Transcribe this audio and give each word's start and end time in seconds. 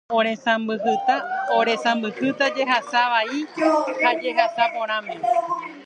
oresãmbyhýta 1.57 2.45
jehasa 2.57 3.09
vai 3.09 3.45
ha 4.03 4.19
jehasa 4.25 4.71
porãme 4.73 5.19